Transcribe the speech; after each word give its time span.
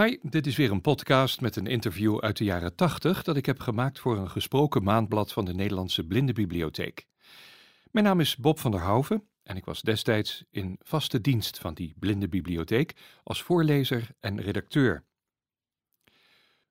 Hi, 0.00 0.18
dit 0.22 0.46
is 0.46 0.56
weer 0.56 0.70
een 0.70 0.80
podcast 0.80 1.40
met 1.40 1.56
een 1.56 1.66
interview 1.66 2.18
uit 2.18 2.36
de 2.36 2.44
jaren 2.44 2.74
80 2.74 3.22
dat 3.22 3.36
ik 3.36 3.46
heb 3.46 3.60
gemaakt 3.60 3.98
voor 3.98 4.16
een 4.16 4.30
gesproken 4.30 4.82
maandblad 4.82 5.32
van 5.32 5.44
de 5.44 5.54
Nederlandse 5.54 6.06
Blindenbibliotheek. 6.06 7.06
Mijn 7.90 8.04
naam 8.04 8.20
is 8.20 8.36
Bob 8.36 8.58
van 8.58 8.70
der 8.70 8.80
Houven 8.80 9.28
en 9.42 9.56
ik 9.56 9.64
was 9.64 9.82
destijds 9.82 10.44
in 10.50 10.76
vaste 10.82 11.20
dienst 11.20 11.58
van 11.58 11.74
die 11.74 11.94
Blindenbibliotheek 11.98 12.96
als 13.22 13.42
voorlezer 13.42 14.08
en 14.20 14.40
redacteur. 14.40 15.04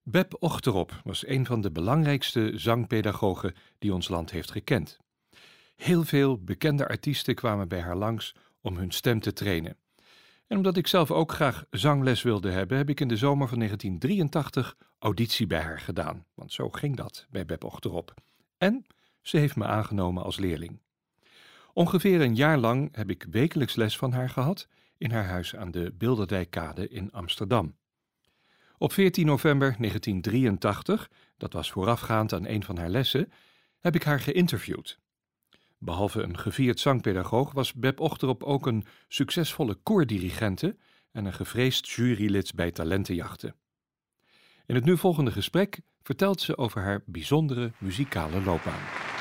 Beb 0.03 0.35
Ochterop 0.39 1.01
was 1.03 1.27
een 1.27 1.45
van 1.45 1.61
de 1.61 1.71
belangrijkste 1.71 2.51
zangpedagogen 2.55 3.55
die 3.77 3.93
ons 3.93 4.07
land 4.07 4.31
heeft 4.31 4.51
gekend. 4.51 4.97
Heel 5.75 6.03
veel 6.03 6.43
bekende 6.43 6.87
artiesten 6.87 7.35
kwamen 7.35 7.67
bij 7.67 7.81
haar 7.81 7.97
langs 7.97 8.35
om 8.61 8.77
hun 8.77 8.91
stem 8.91 9.19
te 9.19 9.33
trainen. 9.33 9.77
En 10.47 10.57
omdat 10.57 10.77
ik 10.77 10.87
zelf 10.87 11.11
ook 11.11 11.31
graag 11.31 11.65
zangles 11.69 12.21
wilde 12.21 12.51
hebben, 12.51 12.77
heb 12.77 12.89
ik 12.89 12.99
in 12.99 13.07
de 13.07 13.17
zomer 13.17 13.47
van 13.47 13.57
1983 13.57 14.77
auditie 14.99 15.47
bij 15.47 15.61
haar 15.61 15.79
gedaan. 15.79 16.25
Want 16.33 16.53
zo 16.53 16.69
ging 16.69 16.95
dat 16.95 17.27
bij 17.29 17.45
Beb 17.45 17.63
Ochterop. 17.63 18.13
En 18.57 18.85
ze 19.21 19.37
heeft 19.37 19.55
me 19.55 19.65
aangenomen 19.65 20.23
als 20.23 20.37
leerling. 20.37 20.79
Ongeveer 21.73 22.21
een 22.21 22.35
jaar 22.35 22.57
lang 22.57 22.95
heb 22.95 23.09
ik 23.09 23.25
wekelijks 23.31 23.75
les 23.75 23.97
van 23.97 24.11
haar 24.11 24.29
gehad 24.29 24.67
in 24.97 25.11
haar 25.11 25.25
huis 25.25 25.55
aan 25.55 25.71
de 25.71 25.93
Bilderdijkkade 25.97 26.89
in 26.89 27.11
Amsterdam. 27.11 27.75
Op 28.77 28.93
14 28.93 29.25
november 29.25 29.75
1983, 29.77 31.09
dat 31.37 31.53
was 31.53 31.71
voorafgaand 31.71 32.33
aan 32.33 32.47
een 32.47 32.63
van 32.63 32.77
haar 32.77 32.89
lessen, 32.89 33.31
heb 33.79 33.95
ik 33.95 34.03
haar 34.03 34.19
geïnterviewd. 34.19 34.99
Behalve 35.77 36.21
een 36.21 36.37
gevierd 36.37 36.79
zangpedagoog 36.79 37.51
was 37.51 37.73
Beb 37.73 37.99
Ochterop 37.99 38.43
ook 38.43 38.65
een 38.65 38.85
succesvolle 39.07 39.75
koordirigente 39.75 40.77
en 41.11 41.25
een 41.25 41.33
gevreesd 41.33 41.89
jurylid 41.89 42.55
bij 42.55 42.71
talentenjachten. 42.71 43.55
In 44.65 44.75
het 44.75 44.85
nu 44.85 44.97
volgende 44.97 45.31
gesprek 45.31 45.81
vertelt 46.01 46.41
ze 46.41 46.57
over 46.57 46.81
haar 46.81 47.03
bijzondere 47.05 47.71
muzikale 47.77 48.41
loopbaan. 48.41 49.14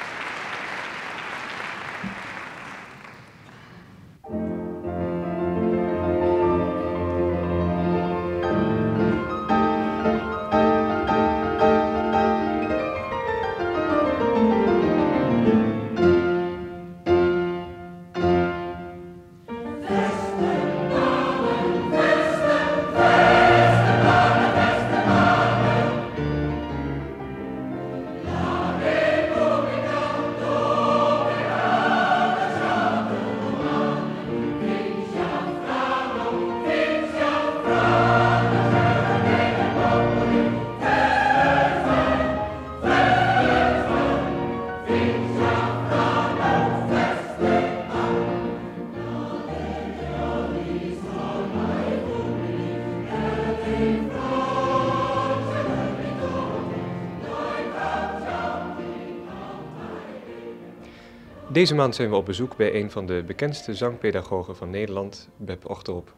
Deze 61.54 61.74
maand 61.74 61.94
zijn 61.94 62.10
we 62.10 62.16
op 62.16 62.24
bezoek 62.24 62.56
bij 62.56 62.74
een 62.74 62.90
van 62.90 63.06
de 63.06 63.22
bekendste 63.26 63.74
zangpedagogen 63.74 64.56
van 64.56 64.70
Nederland, 64.70 65.28
Beb 65.36 65.68
Ochterop. 65.68 66.14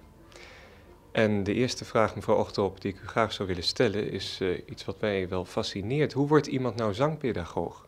En 1.12 1.44
de 1.44 1.54
eerste 1.54 1.84
vraag, 1.84 2.14
mevrouw 2.14 2.36
Ochterop, 2.36 2.80
die 2.80 2.92
ik 2.92 3.02
u 3.02 3.06
graag 3.06 3.32
zou 3.32 3.48
willen 3.48 3.62
stellen, 3.62 4.10
is 4.10 4.40
uh, 4.40 4.60
iets 4.66 4.84
wat 4.84 5.00
mij 5.00 5.28
wel 5.28 5.44
fascineert. 5.44 6.12
Hoe 6.12 6.28
wordt 6.28 6.46
iemand 6.46 6.76
nou 6.76 6.94
zangpedagoog? 6.94 7.86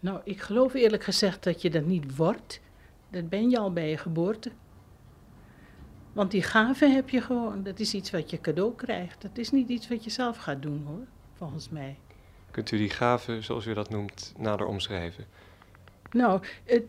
Nou, 0.00 0.20
ik 0.24 0.40
geloof 0.40 0.74
eerlijk 0.74 1.04
gezegd 1.04 1.42
dat 1.42 1.62
je 1.62 1.70
dat 1.70 1.84
niet 1.84 2.16
wordt. 2.16 2.60
Dat 3.10 3.28
ben 3.28 3.50
je 3.50 3.58
al 3.58 3.72
bij 3.72 3.88
je 3.88 3.96
geboorte. 3.96 4.52
Want 6.12 6.30
die 6.30 6.42
gave 6.42 6.86
heb 6.86 7.08
je 7.08 7.20
gewoon. 7.20 7.62
Dat 7.62 7.80
is 7.80 7.94
iets 7.94 8.10
wat 8.10 8.30
je 8.30 8.40
cadeau 8.40 8.74
krijgt. 8.74 9.22
Dat 9.22 9.38
is 9.38 9.50
niet 9.50 9.68
iets 9.68 9.88
wat 9.88 10.04
je 10.04 10.10
zelf 10.10 10.36
gaat 10.36 10.62
doen 10.62 10.84
hoor, 10.86 11.06
volgens 11.36 11.68
mij. 11.68 11.96
Kunt 12.52 12.70
u 12.70 12.76
die 12.76 12.90
gave, 12.90 13.42
zoals 13.42 13.66
u 13.66 13.74
dat 13.74 13.90
noemt, 13.90 14.32
nader 14.38 14.66
omschrijven? 14.66 15.24
Nou, 16.10 16.42
het, 16.64 16.82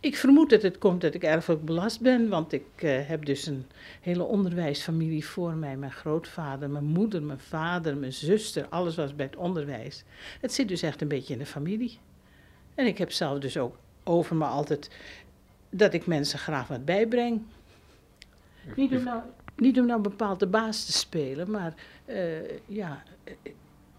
ik 0.00 0.16
vermoed 0.16 0.50
dat 0.50 0.62
het 0.62 0.78
komt 0.78 1.00
dat 1.00 1.14
ik 1.14 1.22
erfelijk 1.22 1.64
belast 1.64 2.00
ben, 2.00 2.28
want 2.28 2.52
ik 2.52 2.64
uh, 2.76 3.08
heb 3.08 3.24
dus 3.24 3.46
een 3.46 3.66
hele 4.00 4.22
onderwijsfamilie 4.22 5.26
voor 5.26 5.52
mij. 5.52 5.76
Mijn 5.76 5.92
grootvader, 5.92 6.70
mijn 6.70 6.84
moeder, 6.84 7.22
mijn 7.22 7.38
vader, 7.38 7.96
mijn 7.96 8.12
zuster, 8.12 8.66
alles 8.68 8.96
was 8.96 9.14
bij 9.14 9.26
het 9.26 9.36
onderwijs. 9.36 10.04
Het 10.40 10.52
zit 10.52 10.68
dus 10.68 10.82
echt 10.82 11.00
een 11.00 11.08
beetje 11.08 11.32
in 11.32 11.38
de 11.38 11.46
familie. 11.46 11.98
En 12.74 12.86
ik 12.86 12.98
heb 12.98 13.12
zelf 13.12 13.38
dus 13.38 13.56
ook 13.56 13.76
over 14.04 14.36
me 14.36 14.44
altijd 14.44 14.90
dat 15.70 15.94
ik 15.94 16.06
mensen 16.06 16.38
graag 16.38 16.68
wat 16.68 16.84
bijbreng. 16.84 17.42
Niet 18.76 18.92
om 18.92 19.04
nou, 19.04 19.22
niet 19.56 19.78
om 19.78 19.86
nou 19.86 20.00
bepaald 20.00 20.40
de 20.40 20.46
baas 20.46 20.84
te 20.84 20.92
spelen, 20.92 21.50
maar 21.50 21.74
uh, 22.06 22.48
ja, 22.66 23.02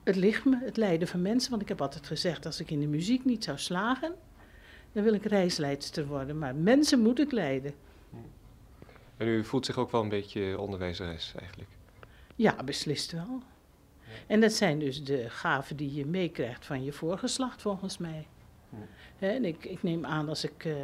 het 0.06 0.16
ligt 0.16 0.46
me, 0.46 0.58
het 0.64 0.78
lijden 0.78 1.08
van 1.08 1.22
mensen. 1.22 1.50
Want 1.50 1.62
ik 1.62 1.68
heb 1.68 1.82
altijd 1.82 2.08
gezegd, 2.08 2.46
als 2.46 2.60
ik 2.60 2.72
in 2.72 2.80
de 2.80 2.88
muziek 2.88 3.26
niet 3.26 3.44
zou 3.44 3.58
slagen, 3.58 4.16
dan 4.92 5.04
wil 5.04 5.14
ik 5.14 5.26
reisleidster 5.26 6.08
worden. 6.08 6.38
Maar 6.38 6.56
mensen 6.56 7.00
moet 7.00 7.20
ik 7.20 7.32
leiden. 7.32 7.74
En 9.18 9.28
u 9.28 9.44
voelt 9.44 9.66
zich 9.66 9.78
ook 9.78 9.92
wel 9.92 10.02
een 10.02 10.10
beetje 10.10 10.60
onderwijzeres 10.60 11.34
eigenlijk? 11.40 11.70
Ja, 12.36 12.64
beslist 12.64 13.12
wel. 13.12 13.42
En 14.28 14.42
dat 14.42 14.54
zijn 14.54 14.80
dus 14.80 15.04
de 15.04 15.30
gaven 15.30 15.76
die 15.76 15.94
je 15.94 16.06
meekrijgt 16.06 16.66
van 16.66 16.84
je 16.84 16.92
voorgeslacht, 16.92 17.62
volgens 17.62 17.98
mij. 17.98 18.28
en 19.20 19.46
ik, 19.46 19.66
ik, 19.66 19.84
neem 19.84 20.06
aan 20.06 20.30
als 20.30 20.44
ik 20.44 20.66
uh, 20.66 20.76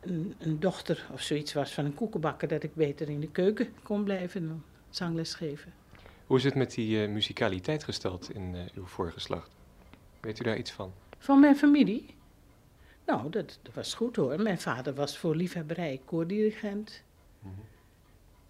een, 0.00 0.34
een, 0.38 0.60
dochter 0.60 1.06
of 1.12 1.20
zoiets 1.20 1.52
was 1.52 1.74
van 1.74 1.84
een 1.84 1.94
koekenbakker, 1.94 2.48
dat 2.48 2.62
ik 2.62 2.74
beter 2.74 3.08
in 3.08 3.20
de 3.20 3.30
keuken 3.30 3.74
kon 3.82 4.04
blijven 4.04 4.48
dan 4.48 4.62
zangles 4.90 5.34
geven. 5.34 5.72
Hoe 6.26 6.36
is 6.36 6.44
het 6.44 6.54
met 6.54 6.74
die 6.74 7.02
uh, 7.02 7.12
muzikaliteit 7.12 7.84
gesteld 7.84 8.30
in 8.30 8.54
uh, 8.54 8.60
uw 8.74 8.86
voorgeslacht? 8.86 9.50
Weet 10.20 10.40
u 10.40 10.44
daar 10.44 10.56
iets 10.56 10.70
van? 10.70 10.92
Van 11.18 11.40
mijn 11.40 11.56
familie? 11.56 12.14
Nou, 13.06 13.30
dat, 13.30 13.58
dat 13.62 13.74
was 13.74 13.94
goed 13.94 14.16
hoor. 14.16 14.42
Mijn 14.42 14.60
vader 14.60 14.94
was 14.94 15.18
voor 15.18 15.36
liefhebberij 15.36 16.00
koordirigent. 16.04 17.02
Mm 17.40 17.50
-hmm. 17.54 17.64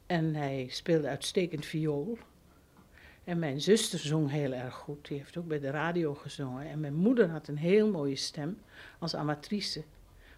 En 0.06 0.34
hij 0.34 0.66
speelde 0.70 1.08
uitstekend 1.08 1.66
viool. 1.66 2.18
En 3.24 3.38
mijn 3.38 3.60
zuster 3.60 3.98
zong 3.98 4.30
heel 4.30 4.52
erg 4.52 4.74
goed. 4.74 5.08
Die 5.08 5.18
heeft 5.18 5.36
ook 5.36 5.46
bij 5.46 5.60
de 5.60 5.70
radio 5.70 6.14
gezongen. 6.14 6.68
En 6.68 6.80
mijn 6.80 6.94
moeder 6.94 7.28
had 7.28 7.48
een 7.48 7.58
heel 7.58 7.90
mooie 7.90 8.16
stem 8.16 8.58
als 8.98 9.14
amatrice. 9.14 9.84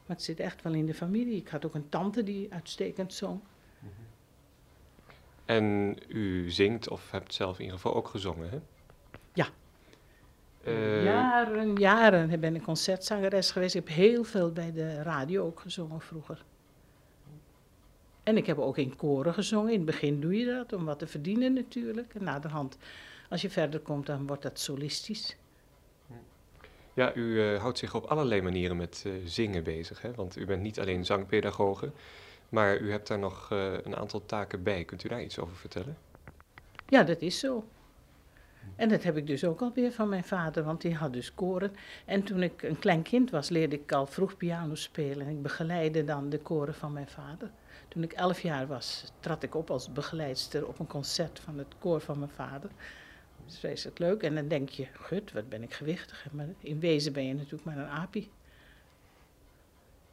Maar 0.07 0.17
het 0.17 0.25
zit 0.25 0.41
echt 0.41 0.63
wel 0.63 0.73
in 0.73 0.87
de 0.87 0.95
familie. 0.95 1.37
Ik 1.37 1.49
had 1.49 1.67
ook 1.67 1.75
een 1.75 1.89
tante 1.89 2.23
die 2.23 2.53
uitstekend 2.53 3.15
zong. 3.15 3.41
En 5.49 5.97
u 6.09 6.51
zingt, 6.51 6.89
of 6.89 7.11
hebt 7.11 7.35
zelf 7.35 7.57
in 7.57 7.65
ieder 7.65 7.77
geval 7.77 7.95
ook 7.95 8.09
gezongen, 8.09 8.51
hè? 8.51 8.59
Ja. 9.33 9.47
Uh, 10.65 11.05
jaren, 11.05 11.75
jaren 11.75 12.41
ben 12.41 12.55
ik 12.55 12.63
concertzangeres 12.63 13.51
geweest. 13.51 13.75
Ik 13.75 13.89
heb 13.89 13.97
heel 13.97 14.25
veel 14.25 14.53
bij 14.53 14.73
de 14.73 15.03
radio 15.03 15.45
ook 15.45 15.61
gezongen 15.61 16.01
vroeger. 16.01 16.45
En 18.23 18.37
ik 18.37 18.47
heb 18.47 18.59
ook 18.59 18.79
in 18.79 18.97
koren 18.97 19.35
gezongen. 19.35 19.73
In 19.73 19.77
het 19.77 19.87
begin 19.87 20.21
doe 20.21 20.39
je 20.39 20.47
dat 20.47 20.73
om 20.73 20.85
wat 20.85 20.99
te 20.99 21.07
verdienen 21.07 21.53
natuurlijk. 21.53 22.15
En 22.15 22.25
naderhand, 22.25 22.77
als 23.29 23.43
je 23.43 23.51
verder 23.51 23.81
komt, 23.81 24.07
dan 24.07 24.27
wordt 24.27 24.43
dat 24.43 24.59
solistisch. 24.59 25.37
Ja, 26.95 27.15
u 27.15 27.23
uh, 27.23 27.61
houdt 27.61 27.79
zich 27.79 27.95
op 27.95 28.05
allerlei 28.05 28.43
manieren 28.43 28.77
met 28.77 29.05
uh, 29.07 29.13
zingen 29.25 29.65
bezig. 29.65 30.03
Hè? 30.03 30.15
Want 30.15 30.37
u 30.37 30.47
bent 30.47 30.63
niet 30.63 30.81
alleen 30.81 31.05
zangpedagoge, 31.05 31.93
maar 32.49 32.79
u 32.79 32.91
hebt 32.91 33.09
daar 33.09 33.19
nog 33.19 33.51
uh, 33.53 33.73
een 33.83 33.97
aantal 33.97 34.27
taken 34.27 34.63
bij. 34.63 34.85
Kunt 34.85 35.05
u 35.05 35.09
daar 35.09 35.23
iets 35.23 35.39
over 35.39 35.57
vertellen? 35.57 35.97
Ja, 36.89 37.03
dat 37.03 37.21
is 37.21 37.39
zo. 37.39 37.65
En 38.77 38.89
dat 38.89 39.03
heb 39.03 39.17
ik 39.17 39.27
dus 39.27 39.45
ook 39.45 39.61
alweer 39.61 39.93
van 39.93 40.09
mijn 40.09 40.25
vader, 40.25 40.65
want 40.65 40.81
die 40.81 40.95
had 40.95 41.13
dus 41.13 41.35
koren. 41.35 41.77
En 42.05 42.23
toen 42.23 42.43
ik 42.43 42.63
een 42.63 42.79
klein 42.79 43.03
kind 43.03 43.31
was, 43.31 43.49
leerde 43.49 43.77
ik 43.77 43.93
al 43.93 44.07
vroeg 44.07 44.37
piano 44.37 44.75
spelen. 44.75 45.27
En 45.27 45.33
ik 45.33 45.43
begeleidde 45.43 46.05
dan 46.05 46.29
de 46.29 46.39
koren 46.39 46.75
van 46.75 46.93
mijn 46.93 47.09
vader. 47.09 47.51
Toen 47.89 48.03
ik 48.03 48.13
elf 48.13 48.41
jaar 48.41 48.67
was, 48.67 49.13
trad 49.21 49.43
ik 49.43 49.55
op 49.55 49.71
als 49.71 49.93
begeleidster 49.93 50.67
op 50.67 50.79
een 50.79 50.87
concert 50.87 51.41
van 51.41 51.59
het 51.59 51.75
koor 51.79 52.01
van 52.01 52.19
mijn 52.19 52.31
vader. 52.31 52.71
Dat 53.45 53.53
is 53.53 53.59
vreselijk 53.59 53.99
leuk. 53.99 54.23
En 54.23 54.35
dan 54.35 54.49
denk 54.49 54.69
je, 54.69 54.87
gut, 54.93 55.33
wat 55.33 55.49
ben 55.49 55.63
ik 55.63 55.75
gewichtig. 55.75 56.27
Maar 56.31 56.47
in 56.59 56.81
wezen 56.81 57.13
ben 57.13 57.27
je 57.27 57.35
natuurlijk 57.35 57.65
maar 57.65 57.79
een 57.79 57.89
apie. 57.89 58.29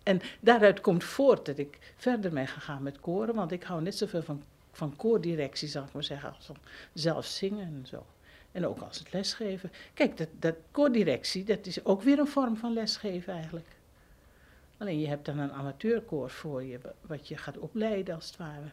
En 0.06 0.22
daaruit 0.40 0.82
komt 0.82 1.04
voort 1.04 1.46
dat 1.46 1.58
ik 1.58 1.94
verder 1.96 2.32
ben 2.32 2.48
gegaan 2.48 2.84
met 2.84 3.00
koren, 3.00 3.36
want 3.36 3.52
ik 3.52 3.64
hou 3.64 3.82
net 3.82 3.96
zoveel 3.98 4.24
van 4.24 4.44
van 4.78 4.96
koordirectie, 4.96 5.68
zal 5.68 5.84
ik 5.84 5.94
maar 5.94 6.04
zeggen, 6.04 6.34
als 6.34 6.50
zelf 6.94 7.26
zingen 7.26 7.66
en 7.66 7.86
zo. 7.88 8.06
En 8.52 8.68
ook 8.68 8.80
als 8.80 9.00
het 9.00 9.14
lesgeven. 9.14 9.72
Kijk, 9.94 10.18
dat, 10.18 10.28
dat 10.40 10.56
koordirectie, 10.72 11.44
dat 11.44 11.66
is 11.66 11.86
ook 11.86 12.02
weer 12.02 12.20
een 12.20 12.28
vorm 12.28 12.58
van 12.58 12.74
lesgeven 12.74 13.34
eigenlijk. 13.34 13.68
Alleen 14.78 15.00
je 15.00 15.08
hebt 15.08 15.26
dan 15.26 15.38
een 15.38 15.52
amateurkoor 15.52 16.30
voor 16.30 16.64
je, 16.64 16.80
wat 17.02 17.28
je 17.28 17.38
gaat 17.38 17.58
opleiden 17.58 18.16
als 18.16 18.28
het 18.28 18.38
ware. 18.38 18.72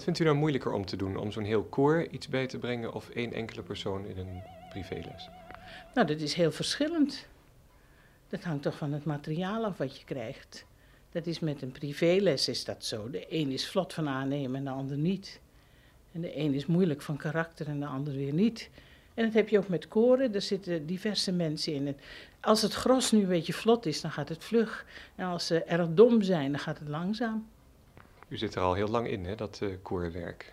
Wat 0.00 0.08
vindt 0.08 0.24
u 0.24 0.24
nou 0.24 0.36
moeilijker 0.36 0.72
om 0.72 0.86
te 0.86 0.96
doen? 0.96 1.16
Om 1.16 1.32
zo'n 1.32 1.44
heel 1.44 1.62
koor 1.62 2.06
iets 2.10 2.28
bij 2.28 2.46
te 2.46 2.58
brengen 2.58 2.92
of 2.92 3.08
één 3.08 3.32
enkele 3.32 3.62
persoon 3.62 4.06
in 4.06 4.18
een 4.18 4.42
privéles? 4.70 5.28
Nou, 5.94 6.06
dat 6.06 6.20
is 6.20 6.34
heel 6.34 6.52
verschillend. 6.52 7.26
Dat 8.28 8.42
hangt 8.42 8.62
toch 8.62 8.76
van 8.76 8.92
het 8.92 9.04
materiaal 9.04 9.64
af 9.64 9.78
wat 9.78 9.98
je 9.98 10.04
krijgt. 10.04 10.64
Dat 11.12 11.26
is 11.26 11.40
met 11.40 11.62
een 11.62 11.72
privéles 11.72 12.48
is 12.48 12.64
dat 12.64 12.84
zo. 12.84 13.10
De 13.10 13.26
een 13.28 13.50
is 13.50 13.68
vlot 13.68 13.92
van 13.92 14.08
aannemen 14.08 14.56
en 14.56 14.64
de 14.64 14.70
ander 14.70 14.96
niet. 14.96 15.40
En 16.12 16.20
de 16.20 16.38
een 16.38 16.54
is 16.54 16.66
moeilijk 16.66 17.02
van 17.02 17.16
karakter 17.16 17.68
en 17.68 17.80
de 17.80 17.86
ander 17.86 18.14
weer 18.14 18.32
niet. 18.32 18.70
En 19.14 19.24
dat 19.24 19.34
heb 19.34 19.48
je 19.48 19.58
ook 19.58 19.68
met 19.68 19.88
koren, 19.88 20.34
er 20.34 20.42
zitten 20.42 20.86
diverse 20.86 21.32
mensen 21.32 21.72
in. 21.72 21.96
als 22.40 22.62
het 22.62 22.72
gros 22.72 23.12
nu 23.12 23.20
een 23.20 23.28
beetje 23.28 23.52
vlot 23.52 23.86
is, 23.86 24.00
dan 24.00 24.10
gaat 24.10 24.28
het 24.28 24.44
vlug. 24.44 24.86
En 25.14 25.26
als 25.26 25.46
ze 25.46 25.62
erg 25.62 25.88
dom 25.90 26.22
zijn, 26.22 26.50
dan 26.50 26.60
gaat 26.60 26.78
het 26.78 26.88
langzaam. 26.88 27.46
U 28.30 28.36
zit 28.36 28.54
er 28.54 28.62
al 28.62 28.74
heel 28.74 28.88
lang 28.88 29.08
in, 29.08 29.24
hè, 29.24 29.34
dat 29.34 29.60
uh, 29.62 29.74
koorwerk. 29.82 30.52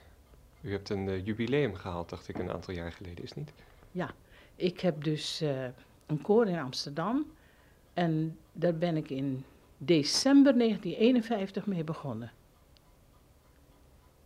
U 0.61 0.71
hebt 0.71 0.89
een 0.89 1.07
uh, 1.07 1.25
jubileum 1.25 1.75
gehaald, 1.75 2.09
dacht 2.09 2.27
ik, 2.27 2.37
een 2.37 2.51
aantal 2.51 2.73
jaar 2.73 2.91
geleden, 2.91 3.23
is 3.23 3.33
niet? 3.33 3.53
Ja, 3.91 4.13
ik 4.55 4.79
heb 4.79 5.03
dus 5.03 5.41
uh, 5.41 5.65
een 6.05 6.21
koor 6.21 6.47
in 6.47 6.59
Amsterdam. 6.59 7.25
En 7.93 8.37
daar 8.51 8.75
ben 8.75 8.97
ik 8.97 9.09
in 9.09 9.45
december 9.77 10.57
1951 10.57 11.65
mee 11.65 11.83
begonnen. 11.83 12.31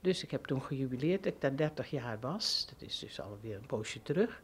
Dus 0.02 0.24
ik 0.24 0.32
heb 0.32 0.46
toen 0.46 0.62
gejubileerd 0.62 1.24
dat 1.24 1.34
ik 1.34 1.42
daar 1.42 1.56
30 1.56 1.90
jaar 1.90 2.20
was. 2.20 2.68
Dat 2.70 2.90
is 2.90 3.00
dus 3.00 3.22
alweer 3.22 3.56
een 3.56 3.66
poosje 3.66 4.02
terug. 4.02 4.42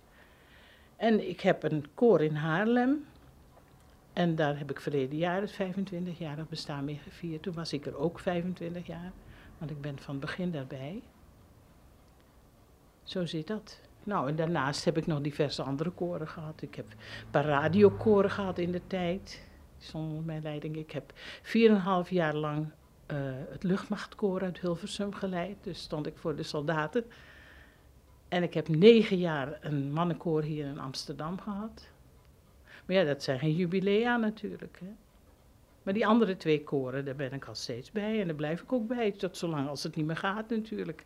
En 0.96 1.30
ik 1.30 1.42
heb 1.42 1.64
een 1.64 1.86
koor 1.94 2.22
in 2.22 2.36
Haarlem. 2.36 3.06
En 4.18 4.36
daar 4.36 4.58
heb 4.58 4.72
ik 4.72 4.80
verleden 4.80 5.18
jaar 5.18 5.42
het 5.42 5.54
25-jarig 5.54 6.50
bestaan 6.50 6.86
mee 6.86 7.00
gevierd. 7.04 7.44
Toen 7.44 7.54
was 7.54 7.74
ik 7.74 7.86
er 7.86 7.98
ook 7.98 8.20
25 8.20 8.88
jaar, 8.88 9.12
want 9.58 9.72
ik 9.72 9.82
ben 9.82 10.00
van 10.00 10.16
het 10.16 10.26
begin 10.26 10.52
daarbij. 10.52 11.02
Zo 13.04 13.26
zit 13.26 13.48
dat. 13.48 13.80
Nou, 14.04 14.28
en 14.30 14.36
daarnaast 14.36 14.86
heb 14.86 14.98
ik 14.98 15.08
nog 15.08 15.22
diverse 15.22 15.64
andere 15.64 15.90
koren 15.90 16.28
gehad. 16.28 16.62
Ik 16.62 16.76
heb 16.76 16.86
een 16.92 17.30
paar 17.32 17.46
radiokoren 17.46 18.32
gehad 18.32 18.58
in 18.58 18.72
de 18.72 18.82
tijd, 18.88 19.48
zonder 19.78 20.24
mijn 20.24 20.42
leiding. 20.42 20.76
Ik 20.78 20.92
heb 20.92 21.14
4,5 22.06 22.10
jaar 22.10 22.36
lang 22.36 22.66
uh, 23.12 23.18
het 23.50 23.64
luchtmachtkoor 23.64 24.42
uit 24.42 24.60
Hilversum 24.60 25.14
geleid. 25.14 25.58
Dus 25.62 25.82
stond 25.82 26.08
ik 26.08 26.18
voor 26.18 26.36
de 26.36 26.44
soldaten. 26.44 27.06
En 28.28 28.44
ik 28.44 28.54
heb 28.54 28.68
negen 28.68 29.18
jaar 29.18 29.58
een 29.62 29.92
mannenkoor 29.92 30.44
hier 30.44 30.66
in 30.66 30.80
Amsterdam 30.80 31.40
gehad. 31.40 31.88
Maar 32.88 32.96
ja, 32.96 33.04
dat 33.04 33.24
zijn 33.24 33.40
geen 33.40 33.56
jubilea 33.56 34.18
natuurlijk. 34.18 34.78
Hè. 34.80 34.92
Maar 35.84 35.94
die 35.94 36.08
andere 36.08 36.38
twee 36.38 36.64
koren, 36.64 37.06
daar 37.06 37.16
ben 37.16 37.34
ik 37.34 37.46
al 37.46 37.56
steeds 37.56 37.92
bij 37.92 38.20
en 38.20 38.28
daar 38.28 38.36
blijf 38.36 38.62
ik 38.62 38.74
ook 38.74 38.88
bij, 38.88 39.12
tot 39.12 39.38
zolang 39.38 39.68
als 39.68 39.84
het 39.84 39.96
niet 39.96 40.06
meer 40.06 40.18
gaat 40.18 40.50
natuurlijk. 40.50 41.06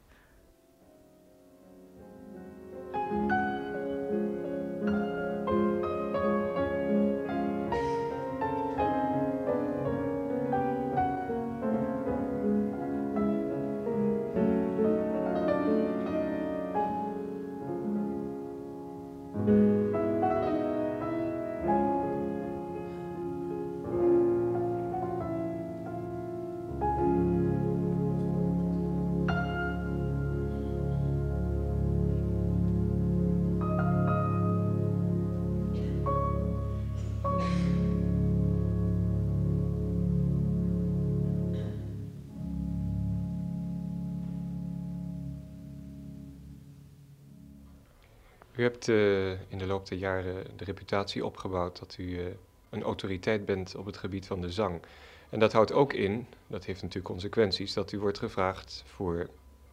U 48.55 48.63
hebt 48.63 48.87
uh, 48.87 49.29
in 49.29 49.57
de 49.57 49.65
loop 49.65 49.87
der 49.87 49.97
jaren 49.97 50.45
de 50.55 50.63
reputatie 50.63 51.25
opgebouwd 51.25 51.79
dat 51.79 51.95
u 51.99 52.03
uh, 52.03 52.25
een 52.69 52.83
autoriteit 52.83 53.45
bent 53.45 53.75
op 53.75 53.85
het 53.85 53.97
gebied 53.97 54.27
van 54.27 54.41
de 54.41 54.51
zang. 54.51 54.81
En 55.29 55.39
dat 55.39 55.53
houdt 55.53 55.73
ook 55.73 55.93
in, 55.93 56.27
dat 56.47 56.65
heeft 56.65 56.81
natuurlijk 56.81 57.13
consequenties, 57.13 57.73
dat 57.73 57.91
u 57.91 57.99
wordt 57.99 58.19
gevraagd 58.19 58.83
voor 58.85 59.29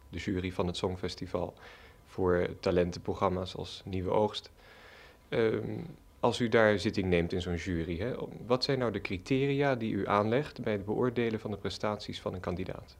de 0.09 0.17
jury 0.17 0.51
van 0.51 0.67
het 0.67 0.77
Songfestival, 0.77 1.53
voor 2.05 2.49
talentenprogramma's 2.59 3.55
als 3.55 3.81
Nieuwe 3.85 4.11
Oogst. 4.11 4.51
Um, 5.29 5.85
als 6.19 6.39
u 6.39 6.49
daar 6.49 6.79
zitting 6.79 7.07
neemt 7.07 7.33
in 7.33 7.41
zo'n 7.41 7.55
jury, 7.55 7.97
hè, 7.97 8.13
wat 8.45 8.63
zijn 8.63 8.79
nou 8.79 8.91
de 8.91 9.01
criteria 9.01 9.75
die 9.75 9.93
u 9.93 10.07
aanlegt 10.07 10.61
bij 10.61 10.73
het 10.73 10.85
beoordelen 10.85 11.39
van 11.39 11.51
de 11.51 11.57
prestaties 11.57 12.21
van 12.21 12.33
een 12.33 12.39
kandidaat? 12.39 12.95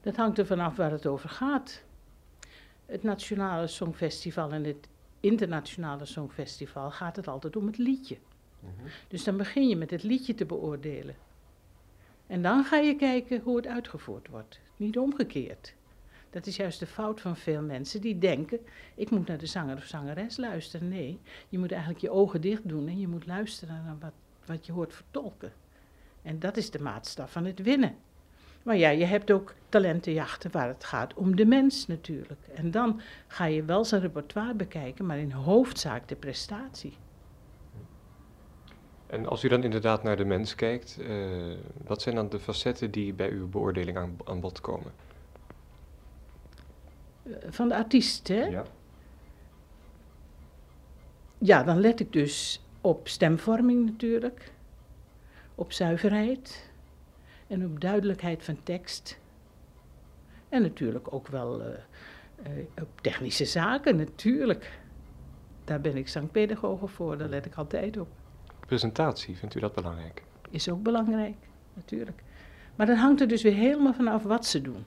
Dat 0.00 0.16
hangt 0.16 0.38
er 0.38 0.46
vanaf 0.46 0.76
waar 0.76 0.90
het 0.90 1.06
over 1.06 1.28
gaat. 1.28 1.82
Het 2.86 3.02
Nationale 3.02 3.66
Songfestival 3.66 4.52
en 4.52 4.64
het 4.64 4.88
Internationale 5.20 6.04
Songfestival 6.04 6.90
gaat 6.90 7.16
het 7.16 7.28
altijd 7.28 7.56
om 7.56 7.66
het 7.66 7.78
liedje. 7.78 8.16
Mm 8.60 8.70
-hmm. 8.78 8.86
Dus 9.08 9.24
dan 9.24 9.36
begin 9.36 9.68
je 9.68 9.76
met 9.76 9.90
het 9.90 10.02
liedje 10.02 10.34
te 10.34 10.44
beoordelen. 10.44 11.14
En 12.26 12.42
dan 12.42 12.64
ga 12.64 12.76
je 12.76 12.96
kijken 12.96 13.40
hoe 13.40 13.56
het 13.56 13.66
uitgevoerd 13.66 14.28
wordt. 14.28 14.60
Niet 14.76 14.98
omgekeerd. 14.98 15.74
Dat 16.30 16.46
is 16.46 16.56
juist 16.56 16.78
de 16.78 16.86
fout 16.86 17.20
van 17.20 17.36
veel 17.36 17.62
mensen 17.62 18.00
die 18.00 18.18
denken: 18.18 18.60
ik 18.94 19.10
moet 19.10 19.26
naar 19.26 19.38
de 19.38 19.46
zanger 19.46 19.76
of 19.76 19.84
zangeres 19.84 20.36
luisteren. 20.36 20.88
Nee, 20.88 21.18
je 21.48 21.58
moet 21.58 21.72
eigenlijk 21.72 22.00
je 22.00 22.10
ogen 22.10 22.40
dicht 22.40 22.68
doen 22.68 22.88
en 22.88 23.00
je 23.00 23.08
moet 23.08 23.26
luisteren 23.26 23.82
naar 23.84 23.98
wat, 24.00 24.12
wat 24.46 24.66
je 24.66 24.72
hoort 24.72 24.94
vertolken. 24.94 25.52
En 26.22 26.38
dat 26.38 26.56
is 26.56 26.70
de 26.70 26.78
maatstaf 26.78 27.32
van 27.32 27.44
het 27.44 27.62
winnen. 27.62 27.96
Maar 28.64 28.76
ja, 28.76 28.88
je 28.88 29.04
hebt 29.04 29.30
ook 29.30 29.54
talentenjachten 29.68 30.50
waar 30.50 30.68
het 30.68 30.84
gaat 30.84 31.14
om 31.14 31.36
de 31.36 31.46
mens 31.46 31.86
natuurlijk. 31.86 32.40
En 32.54 32.70
dan 32.70 33.00
ga 33.26 33.44
je 33.44 33.64
wel 33.64 33.84
zijn 33.84 34.00
repertoire 34.00 34.54
bekijken, 34.54 35.06
maar 35.06 35.18
in 35.18 35.30
hoofdzaak 35.30 36.08
de 36.08 36.16
prestatie. 36.16 36.96
En 39.06 39.26
als 39.26 39.44
u 39.44 39.48
dan 39.48 39.62
inderdaad 39.64 40.02
naar 40.02 40.16
de 40.16 40.24
mens 40.24 40.54
kijkt, 40.54 40.98
uh, 41.00 41.56
wat 41.84 42.02
zijn 42.02 42.14
dan 42.14 42.28
de 42.28 42.40
facetten 42.40 42.90
die 42.90 43.12
bij 43.12 43.30
uw 43.30 43.48
beoordeling 43.48 43.96
aan, 43.96 44.16
aan 44.24 44.40
bod 44.40 44.60
komen? 44.60 44.92
van 47.48 47.68
de 47.68 47.74
artiest, 47.74 48.28
hè? 48.28 48.44
Ja. 48.44 48.64
Ja, 51.38 51.62
dan 51.62 51.80
let 51.80 52.00
ik 52.00 52.12
dus 52.12 52.62
op 52.80 53.08
stemvorming 53.08 53.84
natuurlijk, 53.84 54.52
op 55.54 55.72
zuiverheid 55.72 56.70
en 57.46 57.64
op 57.64 57.80
duidelijkheid 57.80 58.44
van 58.44 58.58
tekst. 58.62 59.18
En 60.48 60.62
natuurlijk 60.62 61.12
ook 61.12 61.28
wel 61.28 61.60
uh, 61.60 61.66
uh, 61.66 62.64
op 62.82 63.00
technische 63.00 63.44
zaken, 63.44 63.96
natuurlijk. 63.96 64.78
Daar 65.64 65.80
ben 65.80 65.96
ik 65.96 66.08
zangpedagoge 66.08 66.86
voor, 66.86 67.18
daar 67.18 67.28
let 67.28 67.46
ik 67.46 67.54
altijd 67.54 67.96
op. 67.96 68.08
Presentatie, 68.66 69.36
vindt 69.36 69.54
u 69.54 69.60
dat 69.60 69.74
belangrijk? 69.74 70.22
Is 70.50 70.70
ook 70.70 70.82
belangrijk, 70.82 71.36
natuurlijk. 71.74 72.22
Maar 72.76 72.86
dat 72.86 72.96
hangt 72.96 73.20
er 73.20 73.28
dus 73.28 73.42
weer 73.42 73.54
helemaal 73.54 73.94
vanaf 73.94 74.22
wat 74.22 74.46
ze 74.46 74.60
doen. 74.60 74.84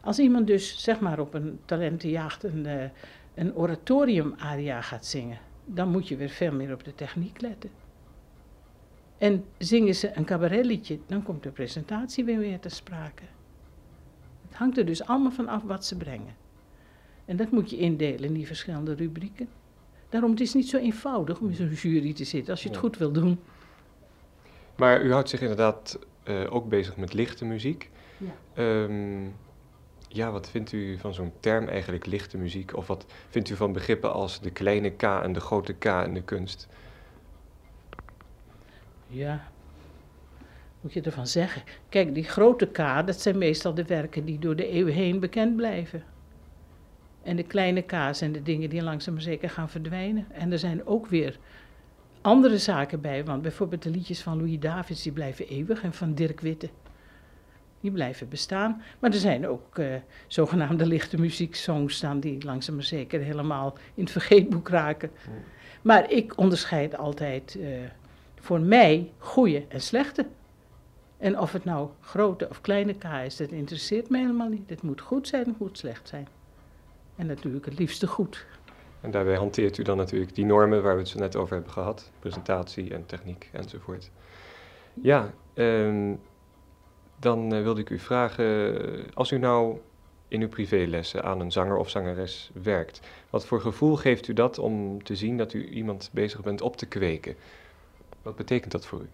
Als 0.00 0.18
iemand 0.18 0.46
dus 0.46 0.82
zeg 0.82 1.00
maar 1.00 1.18
op 1.18 1.34
een 1.34 1.58
talentenjacht 1.64 2.42
een, 2.42 2.64
uh, 2.64 2.84
een 3.34 3.54
oratorium-aria 3.54 4.80
gaat 4.80 5.06
zingen, 5.06 5.38
dan 5.64 5.88
moet 5.88 6.08
je 6.08 6.16
weer 6.16 6.28
veel 6.28 6.52
meer 6.52 6.72
op 6.72 6.84
de 6.84 6.94
techniek 6.94 7.40
letten. 7.40 7.70
En 9.18 9.44
zingen 9.58 9.94
ze 9.94 10.16
een 10.16 10.24
cabaretliedje, 10.24 10.98
dan 11.06 11.22
komt 11.22 11.42
de 11.42 11.50
presentatie 11.50 12.24
weer 12.24 12.38
weer 12.38 12.60
te 12.60 12.68
sprake. 12.68 13.22
Het 14.48 14.56
hangt 14.56 14.78
er 14.78 14.86
dus 14.86 15.04
allemaal 15.06 15.30
van 15.30 15.48
af 15.48 15.62
wat 15.62 15.84
ze 15.84 15.96
brengen. 15.96 16.34
En 17.24 17.36
dat 17.36 17.50
moet 17.50 17.70
je 17.70 17.76
indelen 17.76 18.24
in 18.24 18.34
die 18.34 18.46
verschillende 18.46 18.94
rubrieken. 18.94 19.48
Daarom 20.08 20.30
het 20.30 20.40
is 20.40 20.54
niet 20.54 20.68
zo 20.68 20.76
eenvoudig 20.76 21.40
om 21.40 21.48
in 21.48 21.54
zo'n 21.54 21.68
jury 21.68 22.12
te 22.12 22.24
zitten 22.24 22.50
als 22.50 22.62
je 22.62 22.68
het 22.68 22.78
goed 22.78 22.98
wil 22.98 23.12
doen. 23.12 23.38
Maar 24.76 25.02
u 25.02 25.12
houdt 25.12 25.28
zich 25.28 25.40
inderdaad 25.40 25.98
uh, 26.24 26.54
ook 26.54 26.68
bezig 26.68 26.96
met 26.96 27.12
lichte 27.12 27.44
muziek. 27.44 27.90
Ja. 28.16 28.62
Um, 28.62 29.34
ja, 30.08 30.30
wat 30.30 30.50
vindt 30.50 30.72
u 30.72 30.98
van 30.98 31.14
zo'n 31.14 31.32
term 31.40 31.68
eigenlijk, 31.68 32.06
lichte 32.06 32.38
muziek? 32.38 32.76
Of 32.76 32.86
wat 32.86 33.06
vindt 33.28 33.50
u 33.50 33.56
van 33.56 33.72
begrippen 33.72 34.12
als 34.12 34.40
de 34.40 34.50
kleine 34.50 34.90
K 34.90 35.02
en 35.02 35.32
de 35.32 35.40
grote 35.40 35.72
K 35.72 35.84
in 35.84 36.14
de 36.14 36.22
kunst? 36.22 36.68
Ja, 39.14 39.42
moet 40.80 40.92
je 40.92 41.00
ervan 41.00 41.26
zeggen? 41.26 41.62
Kijk, 41.88 42.14
die 42.14 42.24
grote 42.24 42.66
K, 42.66 42.76
dat 43.06 43.20
zijn 43.20 43.38
meestal 43.38 43.74
de 43.74 43.84
werken 43.84 44.24
die 44.24 44.38
door 44.38 44.56
de 44.56 44.68
eeuwen 44.68 44.94
heen 44.94 45.20
bekend 45.20 45.56
blijven. 45.56 46.02
En 47.22 47.36
de 47.36 47.42
kleine 47.42 47.82
K 47.82 47.92
zijn 48.10 48.32
de 48.32 48.42
dingen 48.42 48.70
die 48.70 48.82
langzaam 48.82 49.14
maar 49.14 49.22
zeker 49.22 49.50
gaan 49.50 49.68
verdwijnen. 49.68 50.26
En 50.32 50.52
er 50.52 50.58
zijn 50.58 50.86
ook 50.86 51.06
weer 51.06 51.38
andere 52.20 52.58
zaken 52.58 53.00
bij, 53.00 53.24
want 53.24 53.42
bijvoorbeeld 53.42 53.82
de 53.82 53.90
liedjes 53.90 54.22
van 54.22 54.36
Louis 54.36 54.58
Davids, 54.58 55.02
die 55.02 55.12
blijven 55.12 55.48
eeuwig, 55.48 55.82
en 55.82 55.92
van 55.92 56.14
Dirk 56.14 56.40
Witte 56.40 56.68
die 57.80 57.90
blijven 57.90 58.28
bestaan. 58.28 58.82
Maar 58.98 59.10
er 59.10 59.16
zijn 59.16 59.48
ook 59.48 59.78
uh, 59.78 59.94
zogenaamde 60.26 60.86
lichte 60.86 61.20
muzieksongs 61.20 61.96
staan 61.96 62.20
die 62.20 62.44
langzaam 62.44 62.74
maar 62.74 62.84
zeker 62.84 63.20
helemaal 63.20 63.74
in 63.94 64.02
het 64.02 64.12
vergeetboek 64.12 64.68
raken. 64.68 65.10
Maar 65.82 66.10
ik 66.10 66.38
onderscheid 66.38 66.96
altijd 66.96 67.56
uh, 67.58 67.66
voor 68.44 68.60
mij 68.60 69.12
goede 69.18 69.64
en 69.68 69.80
slechte. 69.80 70.26
En 71.16 71.38
of 71.38 71.52
het 71.52 71.64
nou 71.64 71.88
grote 72.00 72.48
of 72.48 72.60
kleine 72.60 72.94
K 72.94 73.04
is, 73.04 73.36
dat 73.36 73.50
interesseert 73.50 74.10
me 74.10 74.18
helemaal 74.18 74.48
niet. 74.48 74.68
Het 74.70 74.82
moet 74.82 75.00
goed 75.00 75.28
zijn, 75.28 75.46
het 75.46 75.58
moet 75.58 75.78
slecht 75.78 76.08
zijn. 76.08 76.28
En 77.16 77.26
natuurlijk 77.26 77.64
het 77.64 77.78
liefste 77.78 78.06
goed. 78.06 78.46
En 79.00 79.10
daarbij 79.10 79.36
hanteert 79.36 79.78
u 79.78 79.82
dan 79.82 79.96
natuurlijk 79.96 80.34
die 80.34 80.44
normen 80.44 80.82
waar 80.82 80.94
we 80.94 81.00
het 81.00 81.08
zo 81.08 81.18
net 81.18 81.36
over 81.36 81.54
hebben 81.54 81.72
gehad. 81.72 82.10
Presentatie 82.18 82.94
en 82.94 83.06
techniek 83.06 83.48
enzovoort. 83.52 84.10
Ja, 84.94 85.30
um, 85.54 86.20
dan 87.18 87.54
uh, 87.54 87.62
wilde 87.62 87.80
ik 87.80 87.90
u 87.90 87.98
vragen, 87.98 89.14
als 89.14 89.30
u 89.30 89.38
nou 89.38 89.78
in 90.28 90.40
uw 90.40 90.48
privélessen 90.48 91.24
aan 91.24 91.40
een 91.40 91.52
zanger 91.52 91.76
of 91.76 91.90
zangeres 91.90 92.50
werkt, 92.62 93.00
wat 93.30 93.46
voor 93.46 93.60
gevoel 93.60 93.96
geeft 93.96 94.28
u 94.28 94.32
dat 94.32 94.58
om 94.58 95.02
te 95.02 95.16
zien 95.16 95.36
dat 95.36 95.52
u 95.52 95.68
iemand 95.68 96.10
bezig 96.12 96.42
bent 96.42 96.60
op 96.60 96.76
te 96.76 96.86
kweken? 96.86 97.36
Wat 98.24 98.36
betekent 98.36 98.72
dat 98.72 98.86
voor 98.86 99.00
u? 99.00 99.08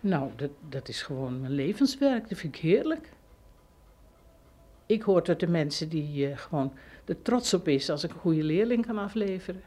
Nou, 0.00 0.30
dat, 0.36 0.50
dat 0.68 0.88
is 0.88 1.02
gewoon 1.02 1.40
mijn 1.40 1.52
levenswerk, 1.52 2.28
dat 2.28 2.38
vind 2.38 2.54
ik 2.54 2.60
heerlijk. 2.60 3.12
Ik 4.86 5.02
hoor 5.02 5.22
tot 5.22 5.40
de 5.40 5.46
mensen 5.46 5.88
die 5.88 6.28
uh, 6.28 6.36
gewoon 6.36 6.72
er 7.04 7.22
trots 7.22 7.54
op 7.54 7.68
is 7.68 7.90
als 7.90 8.04
ik 8.04 8.10
een 8.10 8.18
goede 8.18 8.42
leerling 8.42 8.86
kan 8.86 8.98
afleveren. 8.98 9.62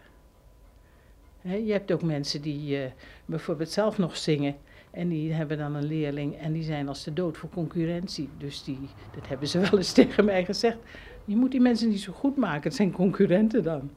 Je 1.41 1.71
hebt 1.71 1.91
ook 1.91 2.03
mensen 2.03 2.41
die 2.41 2.83
uh, 2.83 2.91
bijvoorbeeld 3.25 3.69
zelf 3.69 3.97
nog 3.97 4.17
zingen 4.17 4.55
en 4.91 5.07
die 5.07 5.33
hebben 5.33 5.57
dan 5.57 5.75
een 5.75 5.85
leerling 5.85 6.37
en 6.37 6.53
die 6.53 6.63
zijn 6.63 6.87
als 6.87 7.03
de 7.03 7.13
dood 7.13 7.37
voor 7.37 7.49
concurrentie. 7.49 8.29
Dus 8.37 8.63
die, 8.63 8.79
dat 9.15 9.27
hebben 9.27 9.47
ze 9.47 9.59
wel 9.69 9.77
eens 9.77 9.91
tegen 9.91 10.25
mij 10.25 10.45
gezegd. 10.45 10.77
Je 11.25 11.35
moet 11.35 11.51
die 11.51 11.61
mensen 11.61 11.89
niet 11.89 12.01
zo 12.01 12.13
goed 12.13 12.37
maken, 12.37 12.63
het 12.63 12.75
zijn 12.75 12.91
concurrenten 12.91 13.63
dan. 13.63 13.91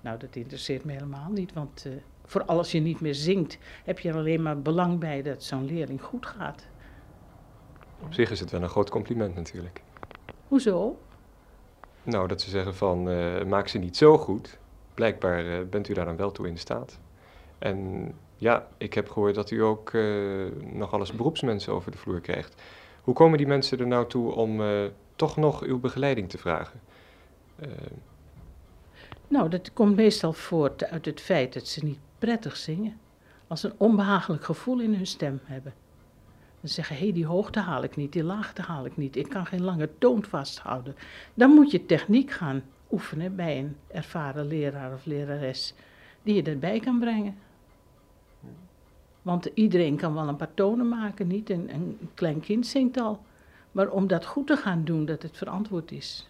Nou, 0.00 0.18
dat 0.18 0.36
interesseert 0.36 0.84
me 0.84 0.92
helemaal 0.92 1.30
niet, 1.30 1.52
want 1.52 1.84
uh, 1.86 1.92
vooral 2.30 2.56
als 2.56 2.72
je 2.72 2.80
niet 2.80 3.00
meer 3.00 3.14
zingt, 3.14 3.58
heb 3.84 3.98
je 3.98 4.08
er 4.08 4.16
alleen 4.16 4.42
maar 4.42 4.62
belang 4.62 4.98
bij 4.98 5.22
dat 5.22 5.42
zo'n 5.42 5.66
leerling 5.66 6.02
goed 6.02 6.26
gaat. 6.26 6.66
Op 8.02 8.12
zich 8.12 8.30
is 8.30 8.40
het 8.40 8.50
wel 8.50 8.62
een 8.62 8.68
groot 8.68 8.90
compliment 8.90 9.34
natuurlijk. 9.34 9.82
Hoezo? 10.48 10.98
Nou, 12.02 12.28
dat 12.28 12.40
ze 12.40 12.50
zeggen 12.50 12.74
van, 12.74 13.08
uh, 13.08 13.44
maak 13.44 13.68
ze 13.68 13.78
niet 13.78 13.96
zo 13.96 14.18
goed. 14.18 14.58
Blijkbaar 14.94 15.44
uh, 15.44 15.68
bent 15.70 15.88
u 15.88 15.94
daar 15.94 16.04
dan 16.04 16.16
wel 16.16 16.30
toe 16.30 16.48
in 16.48 16.58
staat. 16.58 16.98
En 17.58 18.08
ja, 18.36 18.68
ik 18.78 18.94
heb 18.94 19.10
gehoord 19.10 19.34
dat 19.34 19.50
u 19.50 19.62
ook 19.62 19.92
uh, 19.92 20.46
nog 20.72 20.92
alles 20.92 21.12
beroepsmensen 21.12 21.72
over 21.72 21.90
de 21.90 21.98
vloer 21.98 22.20
krijgt. 22.20 22.62
Hoe 23.02 23.14
komen 23.14 23.38
die 23.38 23.46
mensen 23.46 23.78
er 23.78 23.86
nou 23.86 24.06
toe 24.06 24.34
om 24.34 24.60
toch 25.16 25.36
nog 25.36 25.62
uw 25.62 25.78
begeleiding 25.80 26.28
te 26.28 26.38
vragen? 26.38 26.80
Nou, 29.28 29.48
dat 29.48 29.72
komt 29.72 29.96
meestal 29.96 30.32
voort 30.32 30.84
uit 30.84 31.04
het 31.04 31.20
feit 31.20 31.52
dat 31.52 31.66
ze 31.66 31.84
niet 31.84 31.98
prettig 32.20 32.56
zingen. 32.56 32.98
Als 33.46 33.62
een 33.62 33.72
onbehagelijk 33.76 34.44
gevoel 34.44 34.80
in 34.80 34.94
hun 34.94 35.06
stem 35.06 35.40
hebben. 35.44 35.74
Dan 36.60 36.70
zeggen, 36.70 36.96
hé, 36.96 37.02
hey, 37.02 37.12
die 37.12 37.26
hoogte 37.26 37.60
haal 37.60 37.82
ik 37.82 37.96
niet, 37.96 38.12
die 38.12 38.24
laagte 38.24 38.62
haal 38.62 38.84
ik 38.84 38.96
niet. 38.96 39.16
Ik 39.16 39.28
kan 39.28 39.46
geen 39.46 39.62
lange 39.62 39.88
toon 39.98 40.24
vasthouden. 40.24 40.94
Dan 41.34 41.50
moet 41.50 41.70
je 41.70 41.86
techniek 41.86 42.30
gaan 42.30 42.62
oefenen 42.90 43.36
bij 43.36 43.58
een 43.58 43.76
ervaren 43.86 44.46
leraar 44.46 44.94
of 44.94 45.04
lerares 45.04 45.74
die 46.22 46.34
je 46.34 46.42
erbij 46.42 46.80
kan 46.80 46.98
brengen. 46.98 47.38
Want 49.22 49.44
iedereen 49.54 49.96
kan 49.96 50.14
wel 50.14 50.28
een 50.28 50.36
paar 50.36 50.54
tonen 50.54 50.88
maken, 50.88 51.26
niet? 51.26 51.50
Een 51.50 52.10
klein 52.14 52.40
kind 52.40 52.66
zingt 52.66 53.00
al. 53.00 53.20
Maar 53.72 53.90
om 53.90 54.06
dat 54.06 54.26
goed 54.26 54.46
te 54.46 54.56
gaan 54.56 54.84
doen, 54.84 55.04
dat 55.04 55.22
het 55.22 55.36
verantwoord 55.36 55.92
is. 55.92 56.29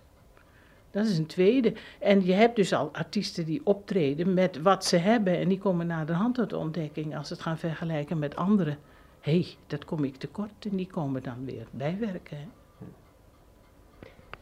Dat 0.90 1.06
is 1.06 1.18
een 1.18 1.26
tweede. 1.26 1.72
En 1.98 2.24
je 2.24 2.32
hebt 2.32 2.56
dus 2.56 2.72
al 2.72 2.90
artiesten 2.92 3.44
die 3.44 3.60
optreden 3.64 4.34
met 4.34 4.62
wat 4.62 4.84
ze 4.84 4.96
hebben. 4.96 5.38
En 5.38 5.48
die 5.48 5.58
komen 5.58 5.86
naar 5.86 6.06
de 6.06 6.12
hand 6.12 6.34
tot 6.34 6.50
de 6.50 6.56
ontdekking 6.56 7.16
als 7.16 7.28
ze 7.28 7.32
het 7.32 7.42
gaan 7.42 7.58
vergelijken 7.58 8.18
met 8.18 8.36
anderen. 8.36 8.78
Hé, 9.20 9.32
hey, 9.32 9.46
dat 9.66 9.84
kom 9.84 10.04
ik 10.04 10.16
tekort. 10.16 10.66
En 10.70 10.76
die 10.76 10.86
komen 10.86 11.22
dan 11.22 11.44
weer 11.44 11.66
bijwerken. 11.70 12.36
Hè? 12.36 12.46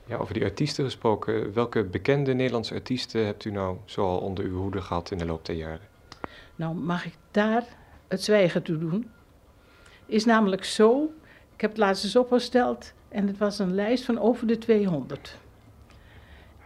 Ja, 0.09 0.17
over 0.17 0.35
die 0.35 0.45
artiesten 0.45 0.85
gesproken. 0.85 1.53
Welke 1.53 1.85
bekende 1.85 2.33
Nederlandse 2.33 2.75
artiesten 2.75 3.25
hebt 3.25 3.45
u 3.45 3.51
nou 3.51 3.77
zoal 3.85 4.19
onder 4.19 4.45
uw 4.45 4.59
hoede 4.59 4.81
gehad 4.81 5.11
in 5.11 5.19
de 5.19 5.27
loop 5.27 5.45
der 5.45 5.57
jaren? 5.57 5.87
Nou, 6.57 6.75
mag 6.75 7.07
ik 7.07 7.15
daar 7.31 7.65
het 8.09 8.23
zwijgen 8.23 8.63
toe 8.63 8.79
doen? 8.79 9.11
Is 10.07 10.25
namelijk 10.25 10.65
zo, 10.65 11.13
ik 11.55 11.61
heb 11.61 11.71
het 11.71 11.79
laatst 11.79 12.05
eens 12.05 12.17
opgesteld 12.17 12.93
en 13.09 13.27
het 13.27 13.39
was 13.39 13.59
een 13.59 13.75
lijst 13.75 14.05
van 14.05 14.19
over 14.19 14.47
de 14.47 14.59
200. 14.59 15.39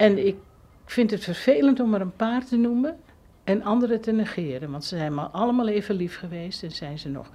En 0.03 0.27
ik 0.27 0.37
vind 0.85 1.11
het 1.11 1.25
vervelend 1.25 1.81
om 1.81 1.95
er 1.95 2.01
een 2.01 2.17
paar 2.17 2.45
te 2.45 2.57
noemen 2.57 2.97
en 3.45 3.63
anderen 3.63 4.01
te 4.01 4.13
negeren, 4.13 4.71
want 4.71 4.85
ze 4.85 4.97
zijn 4.97 5.15
maar 5.15 5.27
allemaal 5.27 5.69
even 5.69 5.95
lief 5.95 6.19
geweest 6.19 6.63
en 6.63 6.71
zijn 6.71 6.99
ze 6.99 7.09
nog. 7.09 7.31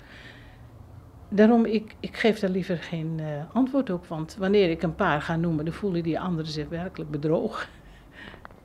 Daarom, 1.30 1.66
ik, 1.66 1.96
ik 2.00 2.18
geef 2.18 2.40
daar 2.40 2.50
liever 2.50 2.78
geen 2.78 3.18
uh, 3.20 3.56
antwoord 3.56 3.90
op, 3.90 4.06
want 4.06 4.36
wanneer 4.36 4.70
ik 4.70 4.84
een 4.84 4.96
paar 4.96 5.22
ga 5.22 5.36
noemen, 5.36 5.66
dan 5.66 5.74
voelen 5.74 6.04
die 6.04 6.20
anderen 6.20 6.52
zich 6.52 6.68
werkelijk 6.68 7.12
bedrogen. 7.12 7.70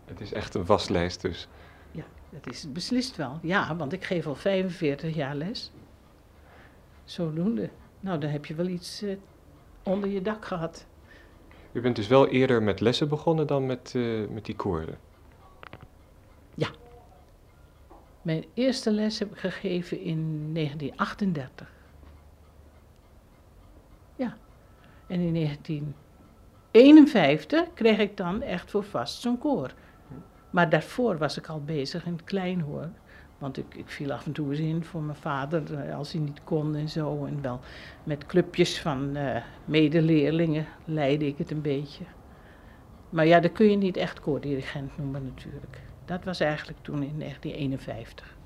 Het 0.04 0.20
is 0.20 0.32
echt 0.32 0.54
een 0.54 0.66
waslijst 0.66 1.20
dus. 1.20 1.48
Ja, 1.90 2.04
dat 2.30 2.46
is 2.52 2.72
beslist 2.72 3.16
wel. 3.16 3.38
Ja, 3.42 3.76
want 3.76 3.92
ik 3.92 4.04
geef 4.04 4.26
al 4.26 4.34
45 4.34 5.14
jaar 5.14 5.34
les. 5.34 5.72
Zodoende. 7.04 7.70
Nou, 8.00 8.18
dan 8.18 8.30
heb 8.30 8.46
je 8.46 8.54
wel 8.54 8.66
iets 8.66 9.02
uh, 9.02 9.16
onder 9.82 10.10
je 10.10 10.22
dak 10.22 10.44
gehad. 10.44 10.86
U 11.72 11.80
bent 11.80 11.96
dus 11.96 12.06
wel 12.06 12.28
eerder 12.28 12.62
met 12.62 12.80
lessen 12.80 13.08
begonnen 13.08 13.46
dan 13.46 13.66
met, 13.66 13.92
uh, 13.96 14.28
met 14.28 14.44
die 14.44 14.56
koorden? 14.56 14.98
Ja. 16.54 16.68
Mijn 18.22 18.44
eerste 18.54 18.90
les 18.90 19.18
heb 19.18 19.32
ik 19.32 19.38
gegeven 19.38 20.00
in 20.00 20.50
1938. 20.54 21.70
Ja. 24.16 24.36
En 25.06 25.20
in 25.20 25.34
1951 25.34 27.72
kreeg 27.74 27.98
ik 27.98 28.16
dan 28.16 28.42
echt 28.42 28.70
voor 28.70 28.84
vast 28.84 29.20
zo'n 29.20 29.38
koor. 29.38 29.74
Maar 30.50 30.68
daarvoor 30.68 31.18
was 31.18 31.36
ik 31.36 31.46
al 31.46 31.64
bezig 31.64 32.06
in 32.06 32.12
het 32.12 32.24
klein 32.24 32.60
hoor. 32.60 32.88
Want 33.42 33.58
ik, 33.58 33.74
ik 33.74 33.88
viel 33.88 34.12
af 34.12 34.26
en 34.26 34.32
toe 34.32 34.50
eens 34.50 34.58
in 34.58 34.84
voor 34.84 35.02
mijn 35.02 35.16
vader 35.16 35.74
eh, 35.74 35.96
als 35.96 36.12
hij 36.12 36.20
niet 36.20 36.40
kon 36.44 36.74
en 36.74 36.88
zo. 36.88 37.24
En 37.24 37.42
wel 37.42 37.60
met 38.04 38.26
clubjes 38.26 38.80
van 38.80 39.16
uh, 39.16 39.36
medeleerlingen 39.64 40.66
leidde 40.84 41.26
ik 41.26 41.38
het 41.38 41.50
een 41.50 41.60
beetje. 41.60 42.04
Maar 43.08 43.26
ja, 43.26 43.40
dat 43.40 43.52
kun 43.52 43.70
je 43.70 43.76
niet 43.76 43.96
echt 43.96 44.20
koordirigent 44.20 44.98
noemen 44.98 45.24
natuurlijk. 45.24 45.80
Dat 46.04 46.24
was 46.24 46.40
eigenlijk 46.40 46.78
toen 46.82 47.02
in 47.02 47.18
1951. 47.18 48.36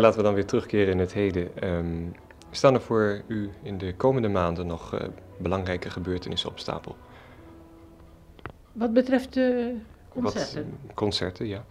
Maar 0.00 0.08
laten 0.08 0.24
we 0.24 0.30
dan 0.30 0.38
weer 0.40 0.50
terugkeren 0.50 0.92
in 0.92 0.98
het 0.98 1.12
heden. 1.12 1.74
Um, 1.74 2.14
staan 2.50 2.74
er 2.74 2.80
voor 2.80 3.22
u 3.26 3.50
in 3.62 3.78
de 3.78 3.94
komende 3.94 4.28
maanden 4.28 4.66
nog 4.66 4.94
uh, 4.94 5.00
belangrijke 5.38 5.90
gebeurtenissen 5.90 6.50
op 6.50 6.58
stapel? 6.58 6.96
Wat 8.72 8.92
betreft 8.92 9.34
de 9.34 9.76
concerten? 10.08 10.78
Wat, 10.86 10.94
concerten, 10.94 11.46
ja. 11.46 11.64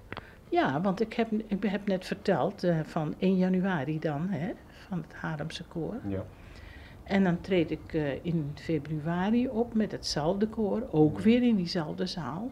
Ja, 0.50 0.82
want 0.82 1.02
ik 1.02 1.14
heb, 1.14 1.32
ik 1.48 1.64
heb 1.64 1.88
net 1.88 2.06
verteld 2.06 2.64
uh, 2.64 2.80
van 2.84 3.16
1 3.20 3.38
januari 3.38 4.00
dan, 4.00 4.28
hè, 4.30 4.52
van 4.88 4.98
het 5.08 5.14
Haarlemse 5.14 5.64
koor. 5.64 5.96
Ja. 6.08 6.26
En 7.04 7.24
dan 7.24 7.42
treed 7.42 7.72
ik 7.72 7.94
uh, 7.94 8.26
in 8.26 8.52
februari 8.56 9.48
op 9.48 9.74
met 9.74 9.92
hetzelfde 9.92 10.48
koor, 10.48 10.88
ook 10.92 11.20
weer 11.20 11.44
in 11.44 11.56
diezelfde 11.56 12.06
zaal 12.06 12.52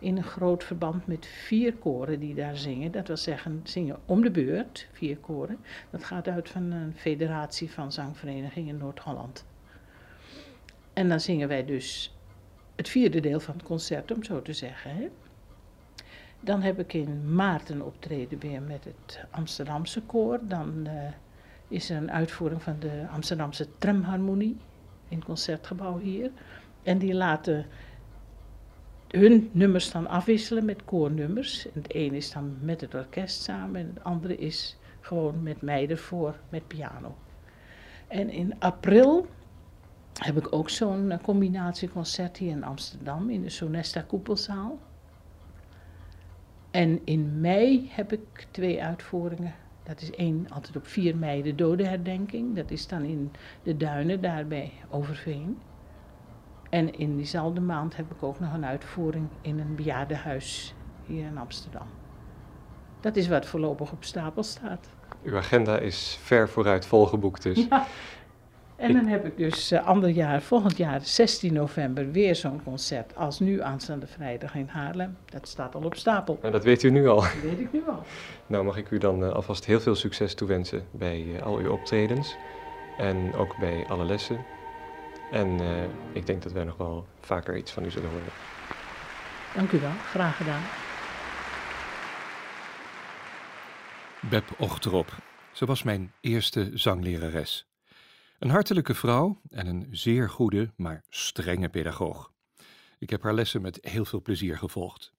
in 0.00 0.16
een 0.16 0.22
groot 0.22 0.64
verband 0.64 1.06
met 1.06 1.26
vier 1.26 1.74
koren 1.74 2.20
die 2.20 2.34
daar 2.34 2.56
zingen. 2.56 2.92
Dat 2.92 3.06
wil 3.06 3.16
zeggen, 3.16 3.60
zingen 3.64 3.98
om 4.06 4.22
de 4.22 4.30
beurt, 4.30 4.88
vier 4.92 5.16
koren. 5.16 5.58
Dat 5.90 6.04
gaat 6.04 6.28
uit 6.28 6.48
van 6.48 6.70
een 6.70 6.94
federatie 6.96 7.70
van 7.70 7.92
zangverenigingen 7.92 8.68
in 8.68 8.80
Noord-Holland. 8.80 9.44
En 10.92 11.08
dan 11.08 11.20
zingen 11.20 11.48
wij 11.48 11.64
dus 11.64 12.14
het 12.76 12.88
vierde 12.88 13.20
deel 13.20 13.40
van 13.40 13.54
het 13.54 13.62
concert, 13.62 14.12
om 14.12 14.24
zo 14.24 14.42
te 14.42 14.52
zeggen. 14.52 14.96
Hè. 14.96 15.08
Dan 16.40 16.62
heb 16.62 16.78
ik 16.78 16.92
in 16.92 17.34
maart 17.34 17.68
een 17.68 17.82
optreden 17.82 18.38
weer 18.38 18.62
met 18.62 18.84
het 18.84 19.24
Amsterdamse 19.30 20.02
koor. 20.02 20.38
Dan 20.42 20.86
uh, 20.86 20.92
is 21.68 21.90
er 21.90 21.96
een 21.96 22.12
uitvoering 22.12 22.62
van 22.62 22.76
de 22.78 23.06
Amsterdamse 23.10 23.66
tramharmonie 23.78 24.56
in 25.08 25.16
het 25.16 25.24
concertgebouw 25.24 25.98
hier. 25.98 26.30
En 26.82 26.98
die 26.98 27.14
laten 27.14 27.66
hun 29.10 29.50
nummers 29.52 29.90
dan 29.90 30.06
afwisselen 30.06 30.64
met 30.64 30.84
koornummers. 30.84 31.66
Het 31.72 31.92
ene 31.92 32.16
is 32.16 32.32
dan 32.32 32.56
met 32.60 32.80
het 32.80 32.94
orkest 32.94 33.42
samen 33.42 33.80
en 33.80 33.90
het 33.94 34.04
andere 34.04 34.36
is 34.36 34.76
gewoon 35.00 35.42
met 35.42 35.62
mij 35.62 35.88
ervoor 35.88 36.34
met 36.48 36.66
piano. 36.66 37.16
En 38.08 38.30
in 38.30 38.54
april 38.58 39.26
heb 40.12 40.36
ik 40.36 40.52
ook 40.52 40.70
zo'n 40.70 41.10
eh, 41.10 41.18
combinatieconcert 41.22 42.40
in 42.40 42.64
Amsterdam 42.64 43.30
in 43.30 43.42
de 43.42 43.50
Sonesta 43.50 44.00
Koepelzaal. 44.00 44.78
En 46.70 47.00
in 47.04 47.40
mei 47.40 47.88
heb 47.90 48.12
ik 48.12 48.46
twee 48.50 48.82
uitvoeringen. 48.82 49.54
Dat 49.82 50.00
is 50.00 50.10
één 50.10 50.46
altijd 50.50 50.76
op 50.76 50.86
4 50.86 51.16
mei 51.16 51.42
de 51.42 51.54
dodenherdenking. 51.54 52.56
Dat 52.56 52.70
is 52.70 52.86
dan 52.86 53.02
in 53.02 53.30
de 53.62 53.76
duinen 53.76 54.20
daar 54.20 54.46
bij 54.46 54.72
Overveen. 54.90 55.58
En 56.70 56.98
in 56.98 57.16
diezelfde 57.16 57.60
maand 57.60 57.96
heb 57.96 58.10
ik 58.10 58.22
ook 58.22 58.40
nog 58.40 58.54
een 58.54 58.64
uitvoering 58.64 59.28
in 59.40 59.58
een 59.58 59.74
bejaardenhuis 59.74 60.74
hier 61.06 61.26
in 61.26 61.38
Amsterdam. 61.38 61.86
Dat 63.00 63.16
is 63.16 63.28
wat 63.28 63.46
voorlopig 63.46 63.92
op 63.92 64.04
stapel 64.04 64.42
staat. 64.42 64.88
Uw 65.22 65.36
agenda 65.36 65.78
is 65.78 66.18
ver 66.22 66.48
vooruit 66.48 66.86
volgeboekt 66.86 67.42
dus. 67.42 67.66
Ja. 67.70 67.86
En 68.76 68.92
dan 68.92 69.06
heb 69.06 69.24
ik 69.24 69.36
dus 69.36 69.72
uh, 69.72 69.86
ander 69.86 70.08
jaar, 70.08 70.42
volgend 70.42 70.76
jaar 70.76 71.00
16 71.02 71.52
november 71.52 72.10
weer 72.10 72.36
zo'n 72.36 72.62
concert 72.64 73.16
als 73.16 73.40
nu 73.40 73.62
aanstaande 73.62 74.06
vrijdag 74.06 74.54
in 74.54 74.68
Haarlem. 74.68 75.16
Dat 75.24 75.48
staat 75.48 75.74
al 75.74 75.82
op 75.82 75.94
stapel. 75.94 76.38
En 76.42 76.52
dat 76.52 76.64
weet 76.64 76.82
u 76.82 76.90
nu 76.90 77.08
al. 77.08 77.20
Dat 77.20 77.40
weet 77.42 77.60
ik 77.60 77.72
nu 77.72 77.82
al. 77.88 78.02
Nou 78.46 78.64
mag 78.64 78.76
ik 78.76 78.90
u 78.90 78.98
dan 78.98 79.22
uh, 79.22 79.32
alvast 79.32 79.64
heel 79.64 79.80
veel 79.80 79.94
succes 79.94 80.34
toewensen 80.34 80.82
bij 80.90 81.22
uh, 81.22 81.42
al 81.42 81.56
uw 81.56 81.70
optredens. 81.70 82.36
En 82.98 83.34
ook 83.34 83.56
bij 83.58 83.84
alle 83.88 84.04
lessen. 84.04 84.44
En 85.30 85.60
eh, 85.60 85.84
ik 86.12 86.26
denk 86.26 86.42
dat 86.42 86.52
wij 86.52 86.64
nog 86.64 86.76
wel 86.76 87.06
vaker 87.20 87.56
iets 87.56 87.72
van 87.72 87.84
u 87.84 87.90
zullen 87.90 88.10
horen. 88.10 88.32
Dank 89.54 89.72
u 89.72 89.80
wel, 89.80 89.92
graag 90.10 90.36
gedaan. 90.36 90.62
Beb 94.30 94.44
Ochterop. 94.58 95.16
Ze 95.52 95.66
was 95.66 95.82
mijn 95.82 96.12
eerste 96.20 96.70
zanglerares. 96.74 97.68
Een 98.38 98.50
hartelijke 98.50 98.94
vrouw 98.94 99.40
en 99.50 99.66
een 99.66 99.86
zeer 99.90 100.30
goede, 100.30 100.70
maar 100.76 101.04
strenge 101.08 101.68
pedagoog. 101.68 102.32
Ik 102.98 103.10
heb 103.10 103.22
haar 103.22 103.34
lessen 103.34 103.62
met 103.62 103.78
heel 103.82 104.04
veel 104.04 104.22
plezier 104.22 104.58
gevolgd. 104.58 105.12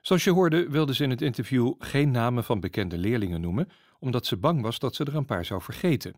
Zoals 0.00 0.24
je 0.24 0.30
hoorde 0.30 0.68
wilde 0.68 0.94
ze 0.94 1.02
in 1.02 1.10
het 1.10 1.22
interview 1.22 1.72
geen 1.78 2.10
namen 2.10 2.44
van 2.44 2.60
bekende 2.60 2.98
leerlingen 2.98 3.40
noemen, 3.40 3.68
omdat 3.98 4.26
ze 4.26 4.36
bang 4.36 4.62
was 4.62 4.78
dat 4.78 4.94
ze 4.94 5.04
er 5.04 5.16
een 5.16 5.24
paar 5.24 5.44
zou 5.44 5.62
vergeten. 5.62 6.14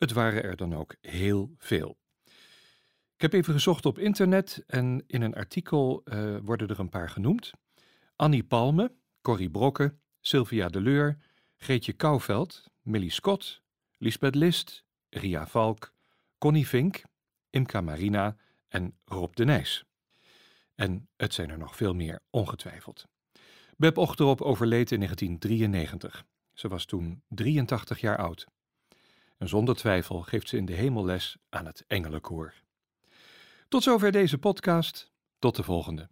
Het 0.00 0.12
waren 0.12 0.42
er 0.42 0.56
dan 0.56 0.74
ook 0.74 0.94
heel 1.00 1.54
veel. 1.58 1.98
Ik 3.14 3.20
heb 3.20 3.32
even 3.32 3.52
gezocht 3.52 3.86
op 3.86 3.98
internet 3.98 4.62
en 4.66 5.04
in 5.06 5.22
een 5.22 5.34
artikel 5.34 6.02
uh, 6.04 6.36
worden 6.42 6.68
er 6.68 6.80
een 6.80 6.88
paar 6.88 7.08
genoemd. 7.08 7.50
Annie 8.16 8.44
Palme, 8.44 8.92
Corrie 9.20 9.50
Brokke, 9.50 9.94
Sylvia 10.20 10.68
Deleur, 10.68 11.18
Greetje 11.56 11.92
Kouwveld, 11.92 12.70
Millie 12.82 13.10
Scott, 13.10 13.62
Lisbeth 13.98 14.34
List, 14.34 14.84
Ria 15.08 15.46
Valk, 15.46 15.94
Connie 16.38 16.66
Vink, 16.66 17.02
Imka 17.50 17.80
Marina 17.80 18.36
en 18.68 18.98
Rob 19.04 19.34
de 19.34 19.44
Nijs. 19.44 19.84
En 20.74 21.08
het 21.16 21.34
zijn 21.34 21.50
er 21.50 21.58
nog 21.58 21.76
veel 21.76 21.94
meer, 21.94 22.22
ongetwijfeld. 22.30 23.06
Beb 23.76 23.96
Ochterop 23.96 24.40
overleed 24.40 24.90
in 24.90 24.98
1993. 24.98 26.24
Ze 26.52 26.68
was 26.68 26.84
toen 26.84 27.22
83 27.28 28.00
jaar 28.00 28.16
oud. 28.16 28.46
En 29.40 29.48
zonder 29.48 29.76
twijfel 29.76 30.22
geeft 30.22 30.48
ze 30.48 30.56
in 30.56 30.64
de 30.64 30.72
hemel 30.72 31.04
les 31.04 31.36
aan 31.48 31.66
het 31.66 31.84
engelenkoor. 31.86 32.54
Tot 33.68 33.82
zover 33.82 34.12
deze 34.12 34.38
podcast. 34.38 35.12
Tot 35.38 35.56
de 35.56 35.62
volgende. 35.62 36.08